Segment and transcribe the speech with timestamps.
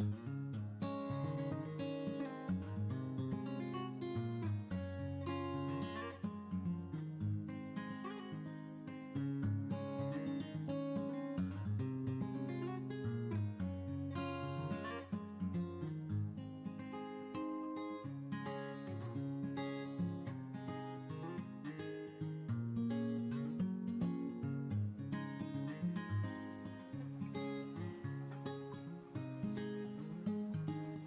[0.00, 0.27] Mm-hmm.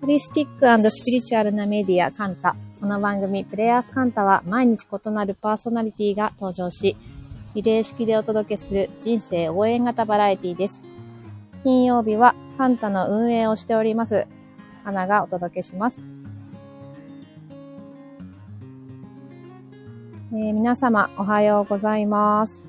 [0.02, 2.56] ホリスティックスピリチュアルなメディア、カンタ。
[2.80, 6.98] この番組、プレイヤースカンタは毎日異なるパーソナリティが登場し、
[7.54, 10.82] リレー式でお届けする人生応援型バラエティです。
[11.62, 14.26] 金曜日はカンタの運営をしております。
[14.84, 16.02] 花がお届けします。
[20.34, 22.68] えー、皆様、おはようございます。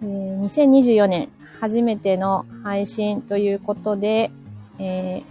[0.00, 1.33] えー、2024年
[1.64, 4.30] 初めての配信ということで、
[4.78, 5.22] え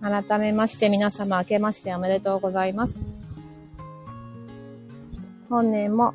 [0.00, 2.96] ー、改めまして皆様明けましておめでとうございます。
[5.48, 6.12] 本年も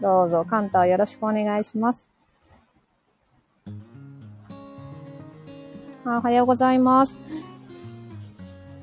[0.00, 2.10] どうぞ関東よろしくお願いします。
[6.04, 7.20] おはようございます。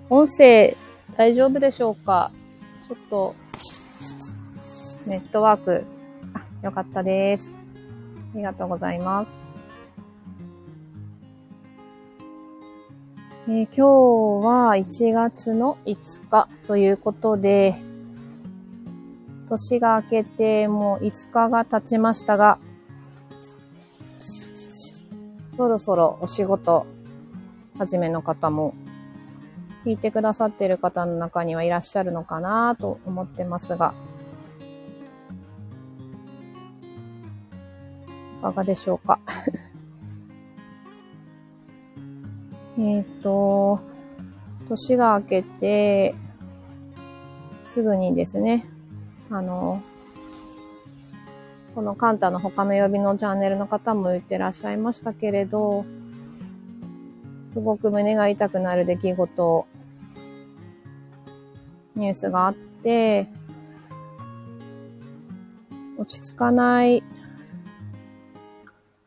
[0.10, 0.78] 音声
[1.18, 2.32] 大丈夫でしょうか？
[2.88, 3.36] ちょっと
[5.06, 5.84] ネットワーク、
[6.34, 7.59] あ、よかったです。
[8.34, 9.32] ありがとうございます。
[13.48, 17.76] えー、今日は1月の5日ということで、
[19.48, 22.60] 年が明けてもう5日が経ちましたが、
[25.58, 26.86] そろそろお仕事
[27.80, 28.76] 始めの方も、
[29.86, 33.94] 聞いてくださっている方の中にはいらっしゃるのかなと思ってますが、
[38.42, 39.20] かがでしょうか？
[42.78, 43.80] えっと、
[44.68, 46.16] 年が明けて、
[47.64, 48.66] すぐにですね、
[49.30, 49.82] あの、
[51.76, 55.86] このカンタの他の曜日のチャンネルの方も言ってらっしゃいましたけれど、
[57.54, 59.66] すごく胸が痛くなる出来事、
[61.96, 63.28] ニュースがあって、
[65.98, 67.04] 落ち着かない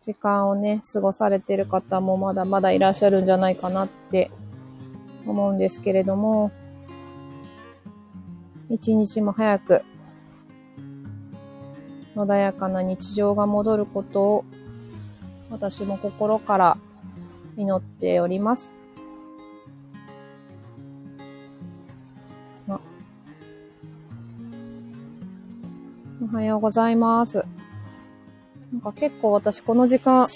[0.02, 4.30] 時間をね、過ごされてる方もまだまだいらっしゃるんじゃないかなって
[5.26, 6.50] 思うんですけれども、
[8.68, 9.84] 一日も早く
[12.16, 14.44] 穏やかな日常が戻ることを
[15.50, 16.78] 私も心から
[17.56, 18.74] 祈っております。
[26.22, 27.44] おはようございます。
[28.82, 30.28] か結構私この時間、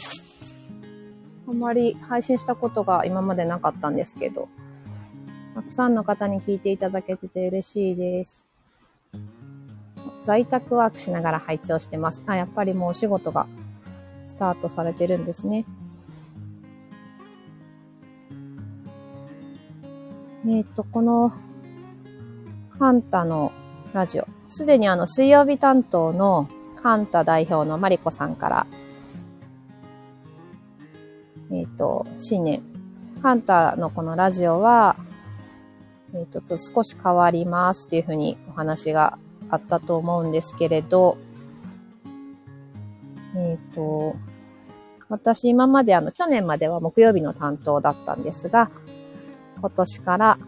[1.49, 4.49] あんまり配信したことが今までなかったんですけど、
[5.55, 8.45] たくさんの方に聞いていただけてて嬉しいです。
[10.25, 12.23] 在宅ワークしながら拝聴してます。
[12.27, 13.47] あ、やっぱりもうお仕事が
[14.27, 15.65] スタートされてるんですね。
[20.49, 21.33] えっ、ー、と、この
[22.79, 23.53] カンタの
[23.93, 26.49] ラジオ、すでにあの水曜日担当の
[26.83, 28.67] ハンタ代表のマリコさんから、
[31.51, 32.63] えっ、ー、と、新年、
[33.23, 34.97] ハンタのこのラジオは、
[36.15, 41.19] えっ、ー、と、少し変わりますっていうふうにお話があったと思うんですけれど、
[43.37, 44.17] えっ、ー、と、
[45.09, 48.71] 私今まであの、去年までは木曜日の担当だったんですが、
[49.61, 50.39] 今年から、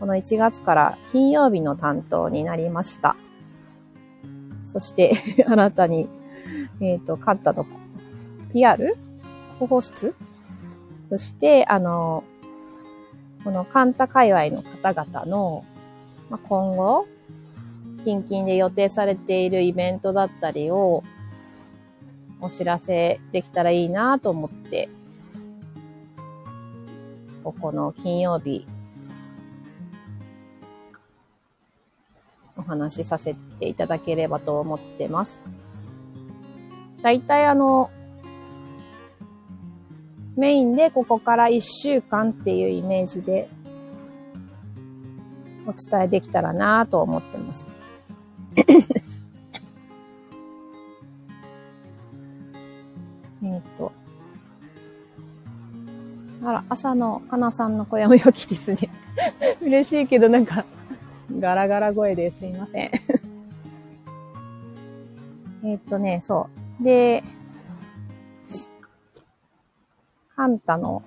[0.00, 3.16] この1月から金曜日の担当になりました。
[4.66, 5.14] そして
[5.46, 6.08] 新たに、
[6.80, 7.64] えっ、ー、と、カンタの
[8.52, 8.96] PR?
[9.54, 10.14] 広報室？
[11.08, 12.24] そして、あの、
[13.44, 15.64] このカンタ界隈の方々の、
[16.28, 17.06] まあ、今後、
[18.04, 21.04] 近々で予定されているイベントだったりを
[22.40, 24.88] お知らせできたらいいなと思って、
[27.44, 28.66] ここの金曜日
[32.66, 35.42] 話しさせていただければと思ってます。
[37.02, 37.90] だいたいあの、
[40.36, 43.48] メインでここから1週間っていうイメージで
[45.66, 47.66] お伝えできたらなと思ってます。
[53.42, 53.92] えっと。
[56.44, 58.90] あら、朝のかなさんの声も良きですね。
[59.62, 60.64] 嬉しいけどなんか
[61.32, 62.90] ガラガラ声ですいません
[65.64, 66.48] えっとね、そ
[66.80, 66.84] う。
[66.84, 67.24] で、
[70.36, 71.02] ハンタの、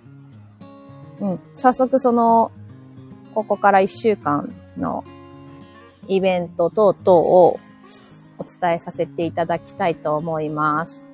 [1.19, 2.51] うん、早速その、
[3.33, 5.03] ここから一週間の
[6.07, 7.59] イベント等々を
[8.37, 11.05] お伝えさせていただきたいと思います。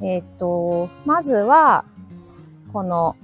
[0.00, 1.84] えっ、ー、と、まずは、
[2.72, 3.16] この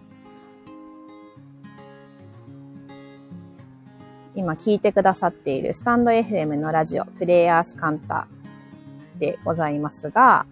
[4.34, 8.29] 今聞いてくださっているスタンド FM のラジオ、プレイヤースカンタ
[9.19, 10.46] でございますが、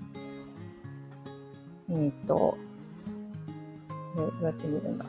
[1.89, 2.59] えっ、ー、と、
[4.17, 5.07] どうやって見るんだ？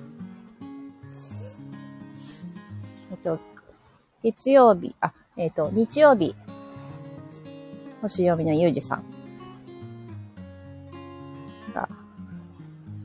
[3.11, 3.39] えっと、
[4.23, 6.33] 月曜日、あ、えっ、ー、と、日曜日、
[8.01, 9.03] 星読みのゆうじさん
[11.73, 11.89] が、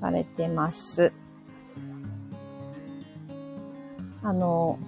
[0.01, 1.13] されてます。
[4.23, 4.79] あの、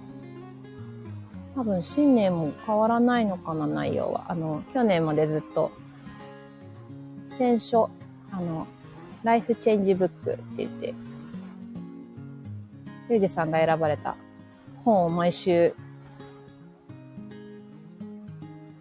[1.59, 4.23] 多分新年も変わらないのかな、内容は。
[4.29, 5.73] あの、去年までずっと、
[7.27, 7.89] 選書、
[8.31, 8.65] あの、
[9.23, 10.93] ライフチェンジブックって言って、
[13.09, 14.15] ゆうじさんが選ばれた
[14.85, 15.75] 本を毎週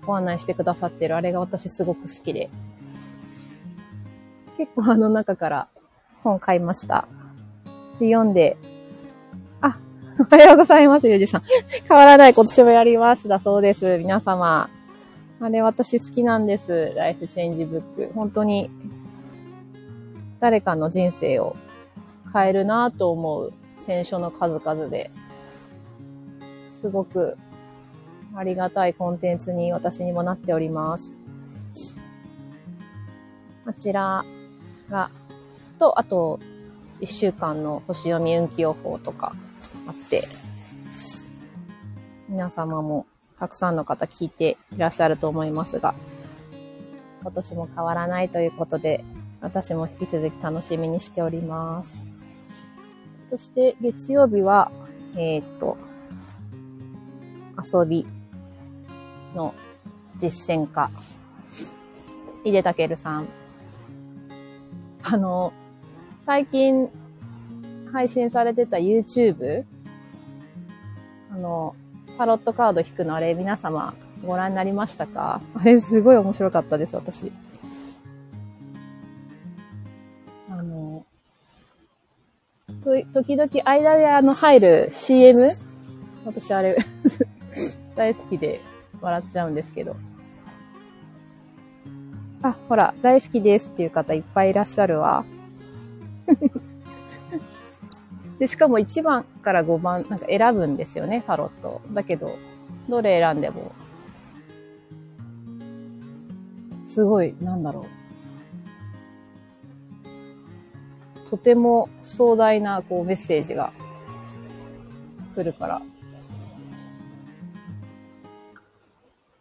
[0.07, 2.49] ご案内してくださってるあれが私すごく好きで、
[4.57, 5.69] 結構あの中から
[6.23, 7.09] 本買いました。
[7.99, 8.57] で、読んで、
[10.31, 11.43] おはようございます、ゆうじさん。
[11.87, 13.29] 変わらない今年もやります。
[13.29, 13.99] だそうです。
[13.99, 14.69] 皆様。
[15.41, 16.93] あれ私好きなんです。
[16.97, 18.13] ライフチェンジブック。
[18.17, 18.69] 本当に
[20.41, 21.55] 誰かの人生を
[22.33, 25.13] 変えるなと思う選書の数々で、
[26.73, 27.37] すごく
[28.35, 31.17] ありがたいコンテンツに私にもなっております。
[33.65, 34.25] こちら
[34.91, 35.11] が、
[35.79, 36.41] と、あと、
[37.01, 39.37] 一週間の星読み運気予報とか
[39.89, 40.23] あって、
[42.29, 43.07] 皆様も
[43.39, 45.95] たくさんの方聞いていらっしゃると思いますが、
[47.23, 49.03] 今年も変わらないということで、
[49.41, 52.05] 私も引き続き楽しみにしております。
[53.31, 54.71] そして月曜日は、
[55.17, 55.77] えっ、と、
[57.57, 58.07] 遊び
[59.35, 59.55] の
[60.19, 60.91] 実践家、
[62.45, 63.27] 井出武さん。
[65.03, 65.53] あの、
[66.27, 66.91] 最近
[67.93, 69.65] 配信されてた YouTube、
[71.39, 71.75] の、
[72.19, 73.95] タロットカード引くのあれ皆様
[74.27, 75.41] ご覧になりましたか？
[75.55, 77.33] あれすごい面白かったです、私。
[80.51, 81.05] あの、
[82.83, 85.51] と時々間であの入る CM?
[86.25, 86.77] 私あれ
[87.95, 88.61] 大好きで
[89.01, 89.97] 笑っちゃうんですけど。
[92.43, 95.25] あ、ほら、大好きですっていう方いっぱいいらっしゃるわ。
[98.39, 101.81] で、しかも1番から5番なんか選ぶんですよね、タロット。
[101.93, 102.37] だけど、
[102.89, 103.73] どれ選んでも、
[106.87, 107.85] すごい、なんだろう。
[111.29, 113.73] とても壮大なこうメッセージが
[115.35, 115.83] 来るから、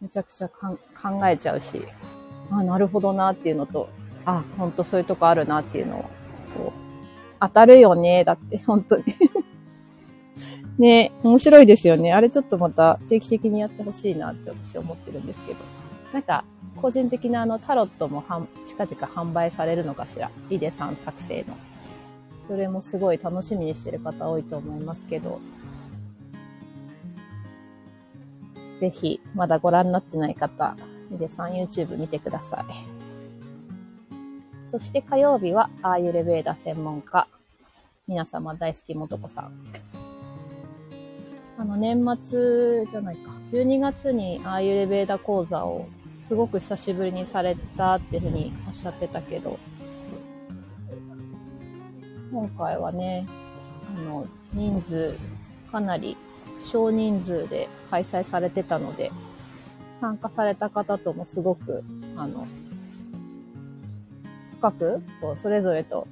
[0.00, 1.82] めちゃくちゃかん考えちゃうし、
[2.50, 3.88] あ、なるほどなっていうのと、
[4.24, 6.10] あ、ほんとそういうとこあるなっていうのを、
[7.40, 9.04] 当たるよね、だって、本当に
[10.78, 12.12] ね、面白いですよね。
[12.12, 15.58] あれちょっとまた定期的にやってほしいなって私思ってるんですけど。
[16.12, 16.44] なんか、
[16.80, 20.30] 個人的なあのタロットもは近々販売されるのかしら。
[20.48, 21.56] リデさん作成の。
[22.46, 25.40] それもすごい楽しみにしてる方多いと思いますけど、
[28.80, 30.76] ぜひ、まだご覧になってない方、
[31.10, 32.64] ヒデさん YouTube 見てくださ
[32.94, 32.97] い。
[34.70, 37.26] そして火曜日は、アーユルベーダ専門家、
[38.06, 39.52] 皆様大好きもとこさん。
[41.56, 45.88] あの、年末じゃないか、12月にアーユルベーダ講座を
[46.20, 49.58] すごく久しぶりにされたっていうふうにおっしゃってたけど、
[52.30, 53.26] 今回はね、
[53.96, 55.16] あの、人数、
[55.72, 56.14] かなり
[56.62, 59.10] 少人数で開催されてたので、
[59.98, 61.82] 参加された方ともすごく、
[62.16, 62.46] あの、
[64.58, 66.06] 深く、こう、それぞれと、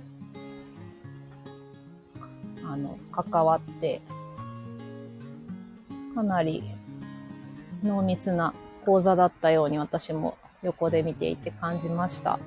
[2.65, 4.01] あの、関わって、
[6.15, 6.63] かなり
[7.83, 12.39] 濃密な講座だったように私も横で見ていて感じました。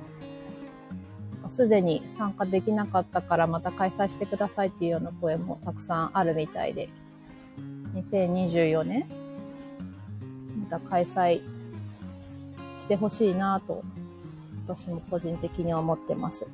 [1.50, 6.90] すでに参加できなかったからまた開催してくださいっていうような声もたくさんあるみたいで、
[7.96, 9.06] 2024年、
[10.70, 11.42] また開催
[12.80, 13.84] してほしいなと、
[14.76, 16.46] 私も個人的には思ってます。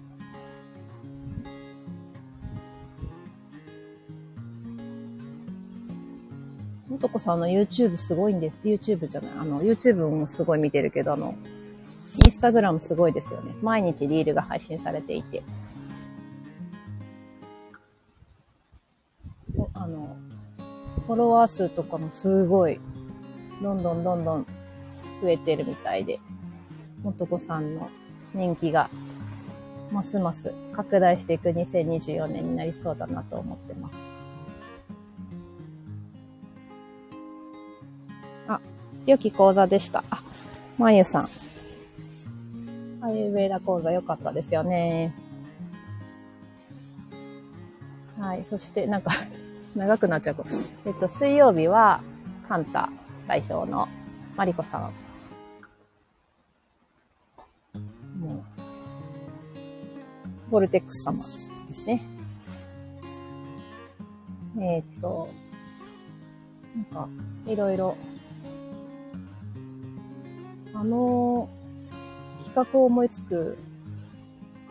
[6.88, 8.58] もとこさんの YouTube すごいんです。
[8.64, 9.32] YouTube じゃない。
[9.42, 11.36] あの、YouTube もすごい見てるけど、あの、
[12.26, 13.54] インスタグラムすごいですよね。
[13.62, 15.44] 毎日リールが配信されていて。
[19.74, 20.16] あの、
[21.06, 22.80] フォロワー数とかもすごい、
[23.62, 24.46] どんどんどんどん
[25.22, 26.22] 増えてるみたいで、
[27.04, 27.90] もとこさんの
[28.36, 28.90] 人気が
[29.92, 33.96] ますます拡大していく2024年になりそうだなと思ってます。
[38.48, 38.60] あ、
[39.06, 40.04] 良き講座でした。
[40.10, 40.22] あ、
[40.78, 41.28] まゆさん。
[43.02, 45.16] アイウェイダ講座良かったですよね。
[48.20, 48.44] はい。
[48.50, 49.12] そして、なんか
[49.76, 50.36] 長くなっちゃう。
[50.86, 52.02] えっと、水曜日は、
[52.50, 52.90] カンタ
[53.28, 53.88] 代表の
[54.36, 55.05] マリコさん。
[60.56, 61.24] ボルテックス様で
[61.74, 62.02] すね。
[64.58, 65.28] えー、っと、
[66.74, 67.10] なんか、
[67.46, 67.98] いろいろ、
[70.74, 71.50] あの、
[72.46, 73.58] 企画を思いつく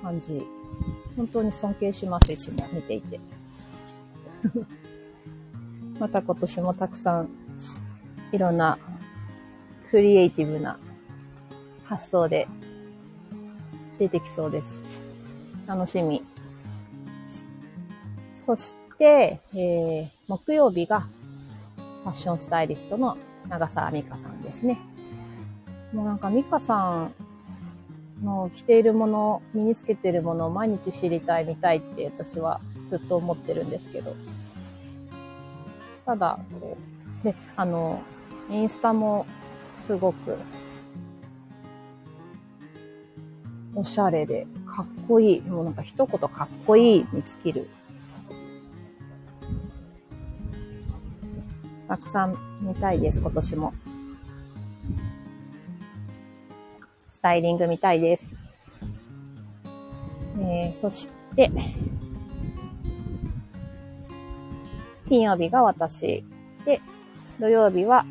[0.00, 0.42] 感じ、
[1.18, 3.20] 本当に尊敬します、いつも見ていて。
[6.00, 7.28] また今年もたくさん
[8.32, 8.78] いろんな
[9.90, 10.78] クリエイティブな
[11.84, 12.48] 発想で
[13.98, 15.13] 出てきそうです。
[15.66, 16.22] 楽しみ。
[18.32, 21.00] そして、えー、木曜日が
[22.02, 23.16] ファッションスタイリストの
[23.48, 24.78] 長澤美香さんですね。
[25.92, 27.14] もうなんか美香さん
[28.22, 34.14] の着ているもの、身につけているものを毎日知りたい、見たいって私はずっと思ってるんですけど。
[36.04, 36.76] ただ、こ
[37.22, 38.02] う、で、あの、
[38.50, 39.26] インスタも
[39.74, 40.36] すごく
[43.74, 45.40] おしゃれで、かっこいい。
[45.42, 47.68] もうなんか一言かっこいいに尽きる。
[51.86, 53.72] たくさん見たいです、今年も。
[57.08, 58.28] スタイリング見たいです。
[60.40, 61.52] えー、そして、
[65.06, 66.24] 金曜日が私。
[66.64, 66.80] で、
[67.38, 68.04] 土曜日は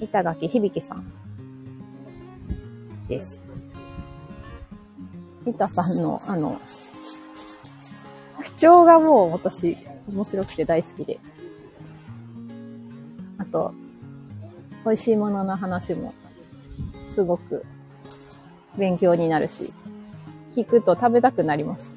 [0.00, 1.12] 板垣響さん
[3.08, 3.49] です。
[5.46, 6.60] 板さんの、あの、
[8.42, 9.76] 口調がもう私、
[10.08, 11.18] 面白くて大好きで。
[13.38, 13.74] あと、
[14.84, 16.14] 美味しいものの話も、
[17.08, 17.64] すごく
[18.76, 19.72] 勉強になるし、
[20.54, 21.92] 聞くと食べたくなります。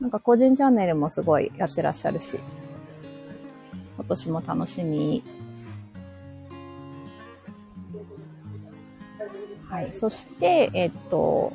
[0.00, 2.38] なんか個人チャンネルもすごいやってらっしゃるし、
[3.96, 5.22] 今年も楽しみ。
[9.72, 9.92] はい。
[9.94, 11.54] そして、えっと、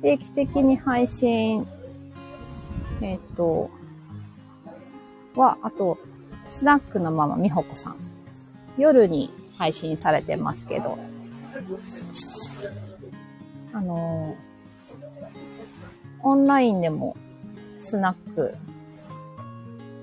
[0.00, 1.68] 定期的に配信、
[3.02, 3.68] えっと、
[5.36, 5.98] は、あと、
[6.48, 7.96] スナックのママ、みほこさん。
[8.78, 10.98] 夜に配信されてますけど、
[13.74, 14.34] あの
[16.22, 17.14] オンラインでも
[17.76, 18.54] スナック、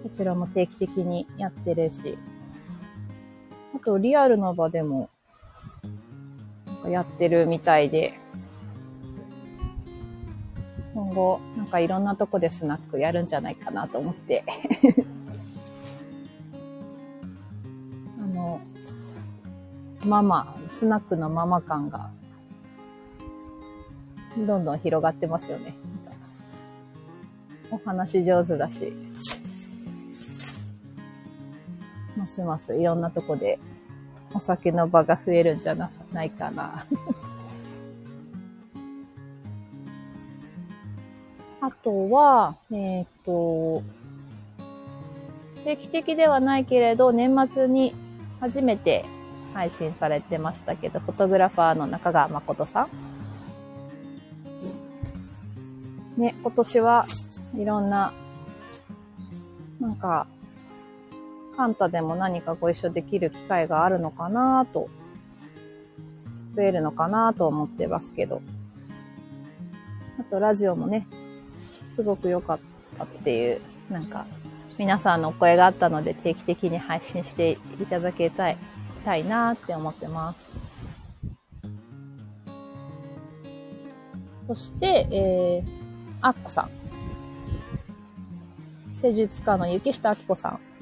[0.03, 2.19] こちらも定期的にやってるし、
[3.75, 5.09] あとリアルの場でも
[6.89, 8.13] やってるみたいで、
[10.93, 14.43] 今後なんかいろんなとこでスナックやるんじゃないかなと思って。
[18.21, 18.61] あの、
[20.05, 22.09] ママ、スナックのママ感が
[24.37, 25.75] どんどん広がってますよね。
[27.71, 28.93] お話上手だし、
[32.17, 33.59] ますますいろんなとこで
[34.35, 35.89] お酒の場が増えるんじゃな
[36.23, 36.85] いかな。
[41.61, 43.81] あとは、えっ、と、
[45.63, 47.95] 定期的ではないけれど、年末に
[48.39, 49.05] 初めて
[49.53, 52.89] 配信されてましたけど、フォトグラファーの中川誠さ
[56.17, 56.21] ん。
[56.21, 57.05] ね、今年は
[57.55, 58.13] いろんな、
[59.79, 60.27] なんか、
[61.55, 64.89] カンタでも何かご一緒できる機会があるのかなと、
[66.55, 68.41] 増えるのかなと思ってますけど。
[70.19, 71.07] あと、ラジオもね、
[71.95, 72.59] すごく良かっ
[72.97, 74.25] たっていう、なんか、
[74.77, 78.57] 皆さんのお声があったので定期的に配信していただけたい、
[79.05, 80.45] たいなって思ってます。
[84.47, 85.65] そして、えー、
[86.21, 86.69] アッコさん。
[88.93, 90.74] 施術家の雪下明子さん。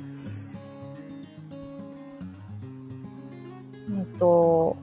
[4.24, 4.78] と、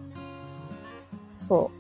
[1.40, 1.70] そ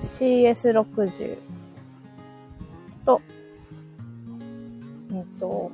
[0.00, 0.04] う。
[0.04, 1.38] CS60
[3.06, 3.22] と、
[5.12, 5.70] えっと、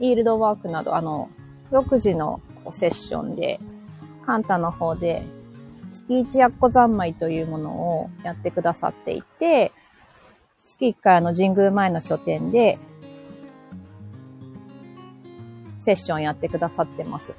[0.00, 1.30] イールドワークなど、あの、
[1.70, 2.40] 6時の
[2.70, 3.60] セッションで、
[4.26, 5.22] カンタの方で
[5.90, 9.70] 月一やっこ三昧というものをやってくださっていて、
[10.58, 12.78] 月1回の神宮前の拠点で、
[15.84, 17.34] セッションやってくださってます。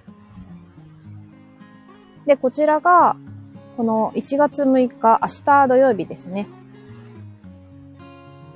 [2.27, 3.15] で、こちらが、
[3.75, 6.47] この1月6日、明日土曜日ですね。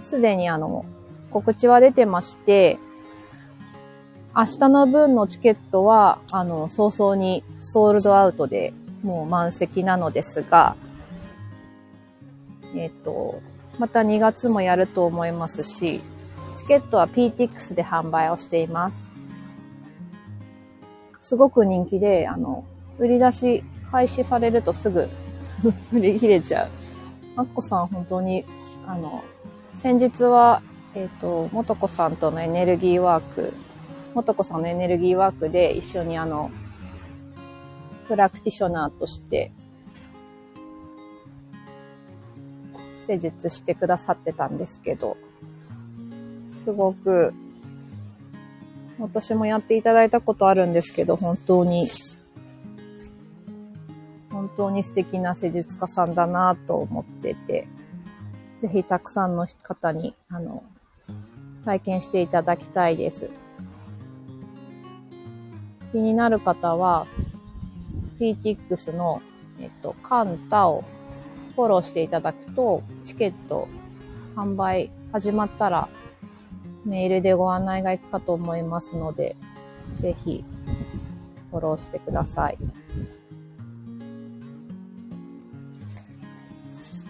[0.02, 0.86] すでにあの、
[1.32, 2.78] 告知は出てまして、
[4.36, 10.76] 明日の分のチケットは、あの、早々にソールドアウトでもう満席なのですが、
[12.76, 13.42] えっ、と、
[13.80, 16.02] また2月もやると思いますし、
[16.58, 19.19] チケットは PTX で販売をしています。
[21.30, 22.66] すごく人気で、あの、
[22.98, 25.08] 売り出し開始されるとすぐ
[25.94, 26.70] 売り切れちゃう。
[27.36, 28.44] アッコさん本当に、
[28.88, 29.24] あの、
[29.74, 30.64] 先日は、
[30.96, 33.54] えっ、ー、と、もとこさんとのエネルギーワーク、
[34.16, 36.50] もとこさんのエネルギーワークで一緒にあの、
[38.08, 39.52] プラクティショナーとして
[42.96, 45.16] 施術してくださってたんですけど、
[46.52, 47.36] すごく、
[49.00, 51.88] 私もやっていただいたことあるんですけど、本当に、
[54.30, 57.68] 本当に素敵な施術家さんだなと思ってて、
[58.60, 60.64] ぜひたくさんの方に、あの、
[61.66, 63.30] 体験していただきたいです。
[65.94, 67.08] 気になる方は、
[68.20, 69.22] PTX の、
[69.62, 70.84] えっと、カンタを
[71.56, 73.70] フォローしていただくと、チケット
[74.36, 75.88] 販売始まったら、
[76.90, 79.36] メールでご案内がいくかと思いますので、
[79.94, 80.44] ぜひ、
[81.52, 82.58] フォローしてください。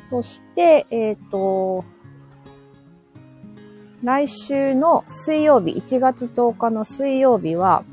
[0.09, 1.86] そして、えっ、ー、と、
[4.03, 7.83] 来週の水曜日、1月10日の水曜日は、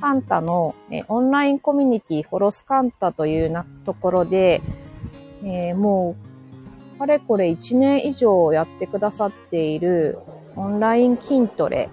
[0.00, 4.60] カンタの、えオンラインコミュニティホロスカンタというなところで、
[5.42, 6.16] えー、も
[6.94, 10.18] う、かれこれ1年以上やってくださっている
[10.56, 11.88] オンライン筋トレ、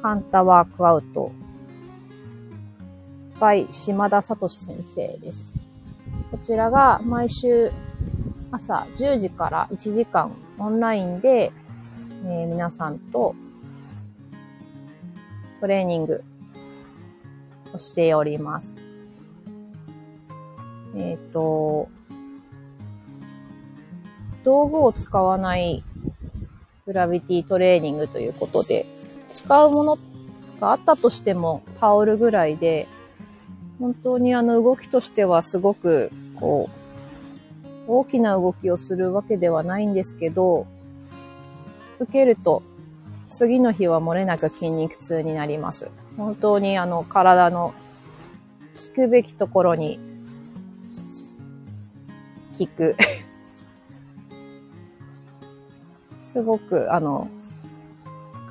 [0.00, 1.32] カンタワークアウト、
[3.38, 5.54] by 島田聡先生です。
[6.30, 7.70] こちらが毎週
[8.50, 11.52] 朝10時から1時間オンラインで、
[12.24, 13.34] えー、皆さんと
[15.60, 16.24] トレーニング
[17.74, 18.74] をしております。
[20.96, 21.90] えっ、ー、と、
[24.42, 25.84] 道具を使わない
[26.86, 28.86] グラビティトレーニングということで、
[29.32, 29.96] 使うもの
[30.60, 32.86] があったとしてもタオルぐらいで、
[33.78, 36.68] 本当にあの動きとしてはすごく、こ
[37.86, 40.66] う、大きな動きをするわけではないんですけど、
[41.98, 42.62] 受けると
[43.28, 45.90] 次の日は漏れなく筋肉痛になります。
[46.16, 47.72] 本当にあの体の
[48.88, 49.98] 効くべきところに
[52.58, 52.96] 効く
[56.32, 57.28] すごく、あの、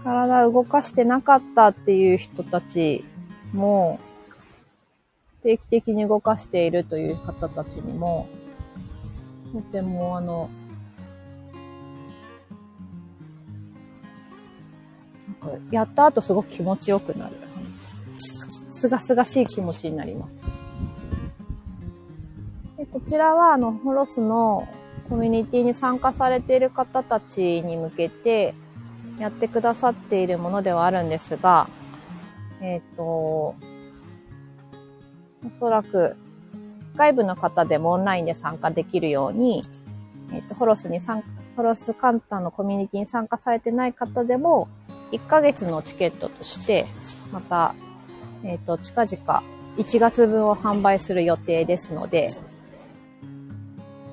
[0.03, 3.05] 体動かしてなかったっていう人たち
[3.53, 3.99] も、
[5.43, 8.27] 定期的に動かしているという方たちにも、
[9.53, 10.49] とてもあの、
[15.41, 17.35] なんかやった後すごく気持ちよくなる。
[18.71, 20.35] すがすがしい気持ちになります。
[22.77, 24.67] でこちらは、あの、ホロスの
[25.09, 28.53] コミュニティに参加されている方たちに向けて
[29.19, 31.67] やってくださっているものではあるんですが、
[32.61, 33.55] えっ、ー、と、お
[35.59, 36.15] そらく
[36.95, 39.63] 外部の方でもオンラインで参加できるように、
[40.31, 41.23] えっ、ー、と、ホロスに参
[41.55, 44.67] ホロスカンタのコミュニティに参加されてない方でも、
[45.11, 46.85] 1ヶ月のチケットとして、
[47.33, 47.73] また、
[48.43, 49.43] えっ、ー、と、近々
[49.77, 52.29] 1月分を販売する予定ですので、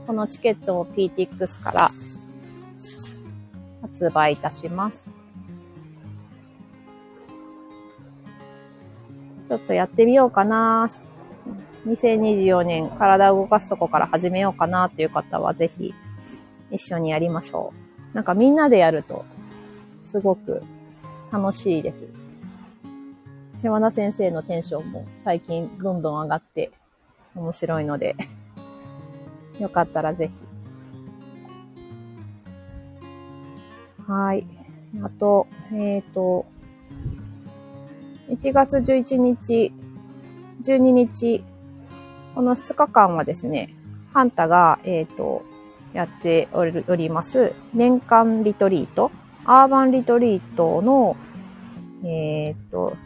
[0.07, 1.91] このチケットを PTX から
[3.83, 5.11] 発売いたします。
[9.49, 10.87] ちょっとやってみようかな。
[11.87, 15.95] 2024年体を動かすとこから始めようかなっていう方はぜひ
[16.73, 17.73] 一緒にやりましょ
[18.13, 18.15] う。
[18.15, 19.25] なんかみんなでやると
[20.03, 20.63] すごく
[21.31, 22.05] 楽しいです。
[23.55, 26.71] 島田先生のテンションも最近どんどん上がって
[27.35, 28.17] 面白いので
[29.61, 30.45] よかったらぜひ。
[34.07, 34.47] はい。
[35.03, 36.47] あと、えっ、ー、と、
[38.29, 39.73] 1月11日、
[40.63, 41.45] 12日、
[42.35, 43.75] この2日間はですね、
[44.13, 45.43] ハンタが、えっ、ー、と、
[45.93, 49.11] やっております、年間リトリート、
[49.45, 51.17] アーバンリトリートの、
[52.05, 52.97] えっ、ー、と、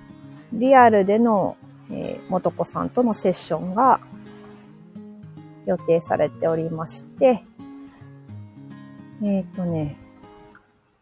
[0.53, 1.57] リアルでの、
[1.91, 4.01] えー、もとこさんとのセッションが
[5.71, 7.45] 予定されておりまして、
[9.23, 9.97] えっ、ー、とね、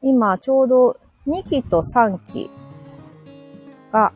[0.03, 2.51] 今ちょうど2期と3期
[3.93, 4.13] が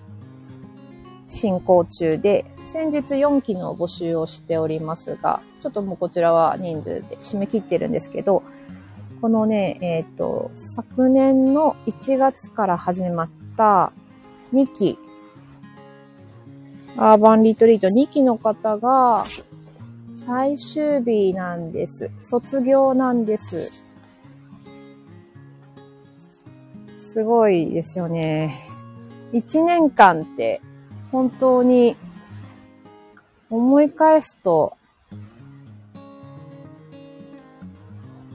[1.27, 8.43] 進行中で、先日4期の募集をしておりますが、ちょっともうこちらは人数で締め切ってるんですけど、
[9.23, 13.93] このね、えっ、ー、と、昨年の1月から始まった
[14.53, 14.99] 2期、
[16.99, 19.25] アーバンリトリート2期の方が
[20.25, 22.11] 最終日なんです。
[22.17, 23.85] 卒業なんです。
[26.97, 28.55] すごいですよね。
[29.33, 30.61] 1年間って
[31.11, 31.97] 本当に
[33.51, 34.77] 思い返すと、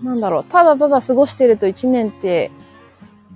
[0.03, 2.51] なんだろう、ただただ過ごしてると1年って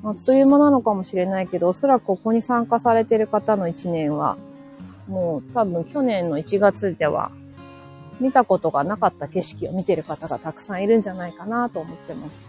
[0.03, 4.37] あっという間なのかもしれないけど、おそらくここに参加されてる方の1年は、
[5.07, 7.31] もう多分去年の1月では
[8.21, 12.45] 見たことがなかった景色を見てる方がたくさんいるんじゃないかなと思ってます。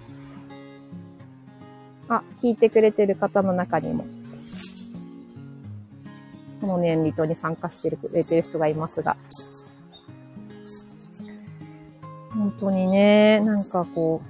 [2.09, 4.05] あ、聞いてくれてる方の中にも、
[6.61, 9.17] この年リトに参加してくれてる人がいますが、
[12.35, 14.21] 本当にね、なんかこ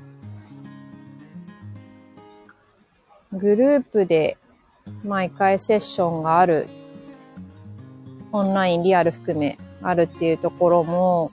[3.33, 4.39] う、グループで
[5.05, 6.69] 毎回セッションがある、
[8.31, 11.31] オンライン、リアル含めあるっていうところも、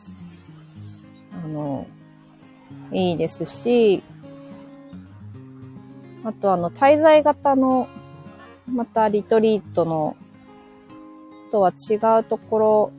[1.34, 1.88] あの、
[2.92, 4.04] いいですし、
[6.24, 7.88] あとあの、滞在型の、
[8.68, 10.16] またリトリートの、
[11.52, 12.92] とは違うところ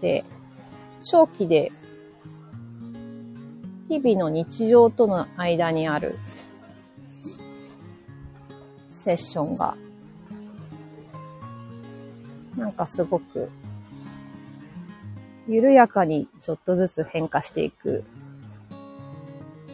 [0.00, 0.24] で、
[1.02, 1.72] 長期で、
[3.88, 6.16] 日々の日常との間にある
[8.88, 9.76] セッションが、
[12.56, 13.50] なんかすごく
[15.48, 18.04] 緩やかにちょっとずつ変化していく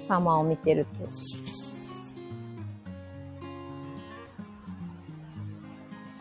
[0.06, 0.86] 様を見てる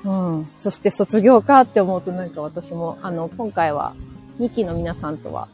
[0.03, 0.45] と、うん。
[0.45, 3.95] そして卒業かって思うとなんか私も、あの、今回は
[4.39, 5.47] 2期の皆さんとは、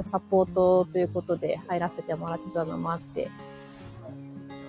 [0.00, 3.30] サポートということで入らせてもらってたのもあって、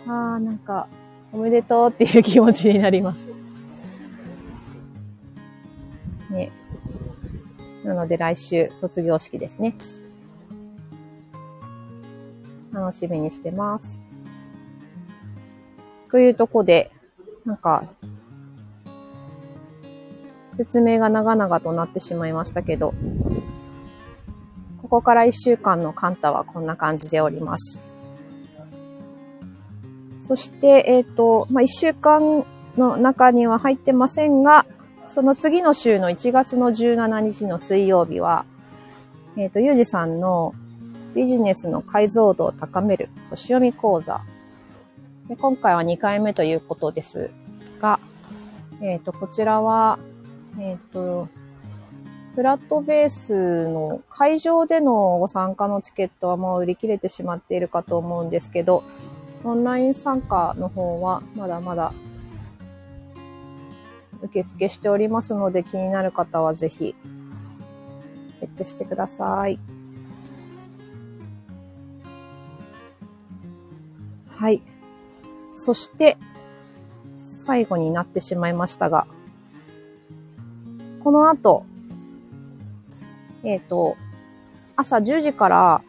[0.07, 0.87] ああ、なんか、
[1.31, 3.27] おめでとうっていう気持ちになります。
[6.29, 6.51] ね。
[7.83, 9.75] なので来週卒業式ですね。
[12.73, 13.99] 楽しみにしてます。
[16.11, 16.91] というとこで、
[17.45, 17.85] なんか、
[20.53, 22.93] 説明が長々となってしまいましたけど、
[24.81, 27.87] ここから一週間のカンタはこんな感じでおります。
[30.19, 32.45] そして、えっ、ー、と、まあ、一週間
[32.77, 34.65] の中には入ってませんが、
[35.07, 38.45] その次の週の1月の17日の水曜日は、
[39.35, 40.53] えっ、ー、と、ゆうじさんの
[41.15, 44.21] ビジネスの解像度を高める星読み講座。
[45.27, 47.31] で今回は2回目ということです
[47.79, 47.99] が、
[48.81, 49.99] えっ、ー、と、こちらは、
[50.59, 51.27] えっ、ー、と、
[52.35, 58.83] フラットベースの会場でのご参加のチケットはもう売り切れてしまっているかと思うんですけど、
[59.43, 61.93] オンライン参加の方はまだまだ
[64.23, 66.95] 受付しておりますので気になる方はぜひ
[68.37, 69.59] チェックしてください。
[74.35, 74.61] はい。
[75.53, 76.17] そして、
[77.15, 79.07] 最後になってしまいましたが、
[81.01, 81.65] この後、
[83.43, 83.95] えっ、ー、と、
[84.75, 85.81] 朝10時から、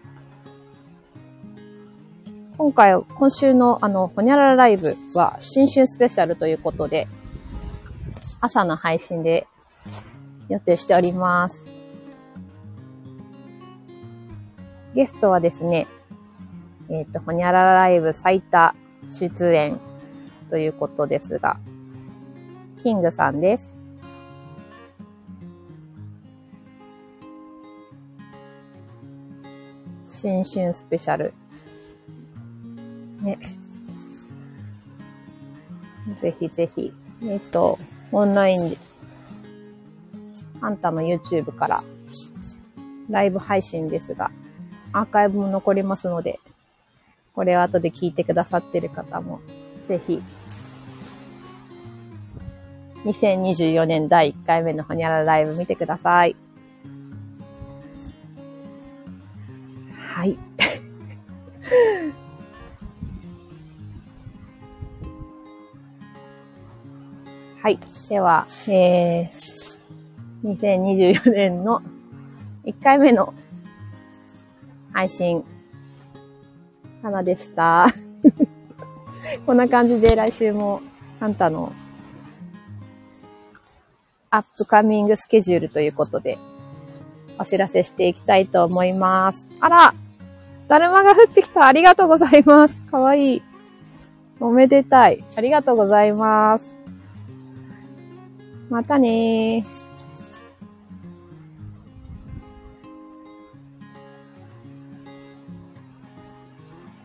[2.57, 7.09] 今回、今週のあの、ほにゃららライブは新春スペシャルということで、
[8.45, 9.47] 朝の配信で
[10.51, 11.65] 予定しております。
[14.95, 15.87] ゲストはですね、
[16.91, 18.75] えっ、ー、と、ほにゃららライブ最多
[19.07, 19.81] 出演
[20.51, 21.59] ということですが、
[22.83, 23.79] キングさんです。
[30.03, 31.33] 新春スペシャル。
[33.23, 33.39] ね。
[36.15, 36.93] ぜひぜひ。
[37.23, 37.79] えっ、ー、と、
[38.15, 38.79] オンラインで、
[40.61, 41.83] あんたの YouTube から
[43.11, 44.31] ライブ配信ですが、
[44.93, 46.39] アーカイブも残りますので、
[47.35, 49.41] これを後で聞いてくださってる方も、
[49.87, 50.23] ぜひ、
[53.05, 56.37] 2024年第1回目のホニャラライブ見てください。
[59.99, 60.39] はい。
[67.61, 67.79] はい。
[68.09, 69.79] では、えー、
[70.45, 71.83] 2024年の
[72.65, 73.33] 1回目の
[74.93, 75.45] 配信。
[77.03, 77.87] かなでした。
[79.45, 80.81] こんな感じで来週も
[81.21, 81.73] ハンタの
[84.31, 86.39] アップカミングスケジュールということで
[87.39, 89.49] お知らせしていきたいと思います。
[89.61, 89.95] あら
[90.67, 92.81] だるまが降ってきたありがとうございます。
[92.83, 93.43] かわいい。
[94.41, 95.23] おめでたい。
[95.37, 96.84] ありがとうございます。
[98.75, 99.65] またね。